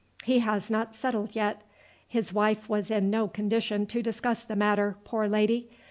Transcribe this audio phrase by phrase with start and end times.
[0.23, 1.61] "He has not settled yet.
[2.07, 5.69] His wife was in no condition to discuss the matter, poor lady!